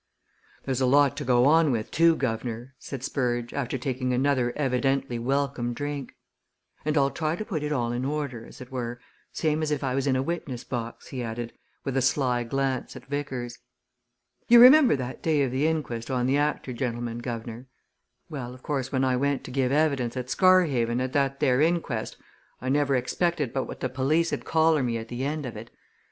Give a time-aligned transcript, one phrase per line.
[0.63, 5.19] "There's a lot to go on with, too, guv'nor," said Spurge, after taking another evidently
[5.19, 6.15] welcome drink.
[6.83, 8.99] "And I'll try to put it all in order, as it were
[9.31, 11.53] same as if I was in a witness box," he added,
[11.83, 13.59] with a sly glance at Vickers.
[14.47, 17.67] "You remember that day of the inquest on the actor gentleman, guv'nor?
[18.27, 22.17] Well, of course, when I went to give evidence at Scarhaven, at that there inquest,
[22.59, 25.69] I never expected but what the police 'ud collar me at the end of it.